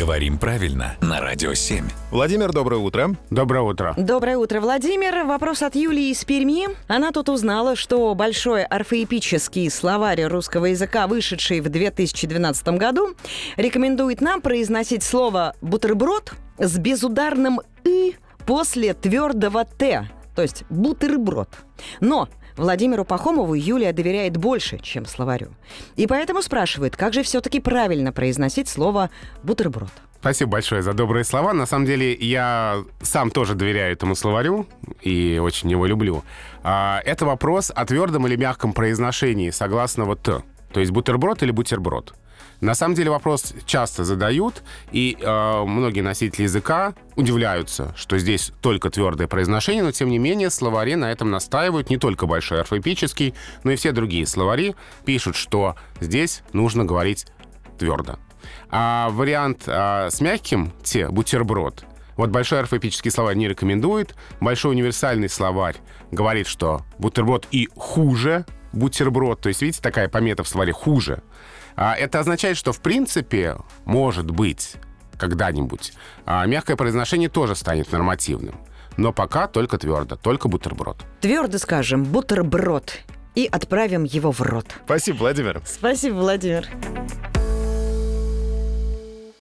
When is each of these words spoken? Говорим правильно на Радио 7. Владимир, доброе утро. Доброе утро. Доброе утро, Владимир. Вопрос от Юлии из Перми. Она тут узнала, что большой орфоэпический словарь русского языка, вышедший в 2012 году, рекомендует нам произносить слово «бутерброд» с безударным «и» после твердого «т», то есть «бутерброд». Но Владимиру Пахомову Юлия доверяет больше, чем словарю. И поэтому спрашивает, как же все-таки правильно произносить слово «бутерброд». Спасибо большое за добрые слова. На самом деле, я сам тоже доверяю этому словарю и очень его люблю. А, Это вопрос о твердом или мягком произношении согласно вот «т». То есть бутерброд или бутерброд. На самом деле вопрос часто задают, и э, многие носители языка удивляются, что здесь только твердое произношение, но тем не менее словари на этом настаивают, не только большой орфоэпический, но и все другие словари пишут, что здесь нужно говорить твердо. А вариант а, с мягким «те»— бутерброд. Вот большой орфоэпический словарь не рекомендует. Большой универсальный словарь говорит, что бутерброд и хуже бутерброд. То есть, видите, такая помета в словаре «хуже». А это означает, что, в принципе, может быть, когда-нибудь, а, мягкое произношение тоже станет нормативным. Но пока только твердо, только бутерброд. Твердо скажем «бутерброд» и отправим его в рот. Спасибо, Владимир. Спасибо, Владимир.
Говорим 0.00 0.38
правильно 0.38 0.96
на 1.02 1.20
Радио 1.20 1.52
7. 1.52 1.84
Владимир, 2.10 2.52
доброе 2.52 2.78
утро. 2.78 3.16
Доброе 3.28 3.60
утро. 3.60 3.92
Доброе 3.98 4.38
утро, 4.38 4.58
Владимир. 4.58 5.26
Вопрос 5.26 5.60
от 5.60 5.74
Юлии 5.74 6.08
из 6.08 6.24
Перми. 6.24 6.68
Она 6.88 7.12
тут 7.12 7.28
узнала, 7.28 7.76
что 7.76 8.14
большой 8.14 8.64
орфоэпический 8.64 9.68
словарь 9.68 10.22
русского 10.22 10.64
языка, 10.64 11.06
вышедший 11.06 11.60
в 11.60 11.68
2012 11.68 12.68
году, 12.78 13.14
рекомендует 13.58 14.22
нам 14.22 14.40
произносить 14.40 15.02
слово 15.02 15.54
«бутерброд» 15.60 16.32
с 16.56 16.78
безударным 16.78 17.60
«и» 17.84 18.16
после 18.46 18.94
твердого 18.94 19.66
«т», 19.66 20.08
то 20.40 20.44
есть 20.44 20.64
«бутерброд». 20.70 21.50
Но 22.00 22.26
Владимиру 22.56 23.04
Пахомову 23.04 23.52
Юлия 23.52 23.92
доверяет 23.92 24.38
больше, 24.38 24.78
чем 24.78 25.04
словарю. 25.04 25.48
И 25.96 26.06
поэтому 26.06 26.40
спрашивает, 26.40 26.96
как 26.96 27.12
же 27.12 27.22
все-таки 27.22 27.60
правильно 27.60 28.10
произносить 28.10 28.66
слово 28.70 29.10
«бутерброд». 29.42 29.90
Спасибо 30.18 30.52
большое 30.52 30.80
за 30.80 30.94
добрые 30.94 31.24
слова. 31.24 31.52
На 31.52 31.66
самом 31.66 31.84
деле, 31.84 32.14
я 32.14 32.82
сам 33.02 33.30
тоже 33.30 33.54
доверяю 33.54 33.92
этому 33.92 34.14
словарю 34.14 34.66
и 35.02 35.38
очень 35.42 35.70
его 35.70 35.84
люблю. 35.84 36.24
А, 36.62 37.02
Это 37.04 37.26
вопрос 37.26 37.70
о 37.74 37.84
твердом 37.84 38.26
или 38.26 38.36
мягком 38.36 38.72
произношении 38.72 39.50
согласно 39.50 40.06
вот 40.06 40.22
«т». 40.22 40.42
То 40.72 40.80
есть 40.80 40.92
бутерброд 40.92 41.42
или 41.42 41.50
бутерброд. 41.50 42.14
На 42.60 42.74
самом 42.74 42.94
деле 42.94 43.10
вопрос 43.10 43.54
часто 43.64 44.04
задают, 44.04 44.62
и 44.92 45.16
э, 45.18 45.64
многие 45.64 46.02
носители 46.02 46.42
языка 46.42 46.94
удивляются, 47.16 47.94
что 47.96 48.18
здесь 48.18 48.52
только 48.60 48.90
твердое 48.90 49.28
произношение, 49.28 49.82
но 49.82 49.92
тем 49.92 50.10
не 50.10 50.18
менее 50.18 50.50
словари 50.50 50.94
на 50.94 51.10
этом 51.10 51.30
настаивают, 51.30 51.88
не 51.88 51.96
только 51.96 52.26
большой 52.26 52.60
орфоэпический, 52.60 53.34
но 53.64 53.72
и 53.72 53.76
все 53.76 53.92
другие 53.92 54.26
словари 54.26 54.74
пишут, 55.06 55.36
что 55.36 55.76
здесь 56.00 56.42
нужно 56.52 56.84
говорить 56.84 57.26
твердо. 57.78 58.18
А 58.68 59.08
вариант 59.10 59.64
а, 59.66 60.10
с 60.10 60.20
мягким 60.20 60.72
«те»— 60.82 61.08
бутерброд. 61.10 61.84
Вот 62.16 62.28
большой 62.28 62.60
орфоэпический 62.60 63.10
словарь 63.10 63.36
не 63.36 63.48
рекомендует. 63.48 64.14
Большой 64.40 64.72
универсальный 64.72 65.30
словарь 65.30 65.76
говорит, 66.10 66.46
что 66.46 66.82
бутерброд 66.98 67.46
и 67.50 67.70
хуже 67.74 68.44
бутерброд. 68.72 69.40
То 69.40 69.48
есть, 69.48 69.62
видите, 69.62 69.80
такая 69.82 70.08
помета 70.08 70.42
в 70.42 70.48
словаре 70.48 70.72
«хуже». 70.72 71.22
А 71.76 71.94
это 71.94 72.20
означает, 72.20 72.56
что, 72.56 72.72
в 72.72 72.80
принципе, 72.80 73.56
может 73.84 74.30
быть, 74.30 74.74
когда-нибудь, 75.18 75.92
а, 76.26 76.44
мягкое 76.46 76.76
произношение 76.76 77.28
тоже 77.28 77.54
станет 77.54 77.92
нормативным. 77.92 78.56
Но 78.96 79.12
пока 79.12 79.46
только 79.46 79.78
твердо, 79.78 80.16
только 80.16 80.48
бутерброд. 80.48 81.04
Твердо 81.20 81.58
скажем 81.58 82.04
«бутерброд» 82.04 82.98
и 83.34 83.48
отправим 83.50 84.04
его 84.04 84.32
в 84.32 84.40
рот. 84.40 84.66
Спасибо, 84.84 85.18
Владимир. 85.18 85.62
Спасибо, 85.64 86.14
Владимир. 86.16 86.66